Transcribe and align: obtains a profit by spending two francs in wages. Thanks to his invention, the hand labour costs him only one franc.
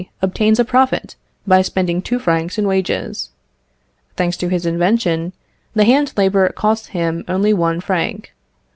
obtains 0.19 0.57
a 0.59 0.65
profit 0.65 1.15
by 1.45 1.61
spending 1.61 2.01
two 2.01 2.17
francs 2.17 2.57
in 2.57 2.65
wages. 2.67 3.29
Thanks 4.15 4.35
to 4.37 4.47
his 4.47 4.65
invention, 4.65 5.31
the 5.75 5.83
hand 5.85 6.11
labour 6.17 6.49
costs 6.53 6.87
him 6.87 7.23
only 7.27 7.53
one 7.53 7.79
franc. 7.79 8.33